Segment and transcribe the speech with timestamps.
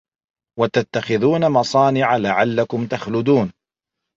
[0.59, 3.53] وَتَتَّخِذونَ مَصانِعَ لَعَلَّكُم تَخلُدونَ